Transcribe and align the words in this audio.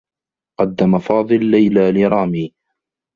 قدّم 0.59 0.99
فاضل 0.99 1.45
ليلى 1.45 1.91
لرامي. 1.91 2.53